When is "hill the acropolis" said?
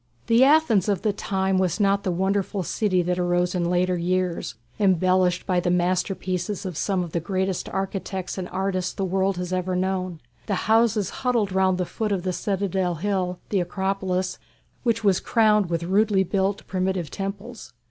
12.95-14.39